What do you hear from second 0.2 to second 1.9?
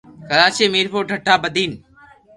ڪراچي۔ ميرپورخاص۔ ٺھٺہ۔ بدين